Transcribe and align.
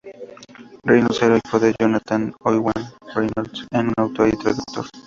Reynolds 0.83 1.21
era 1.21 1.37
hijo 1.37 1.59
de 1.59 1.75
Jonathan 1.79 2.33
Owain 2.39 2.73
Reynolds, 3.13 3.67
un 3.71 3.93
autor 3.97 4.29
y 4.29 4.35
traductor. 4.37 4.85